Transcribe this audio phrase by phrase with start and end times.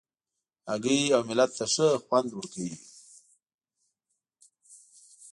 [0.69, 2.75] هګۍ اوملت ته ښه خوند ورکوي.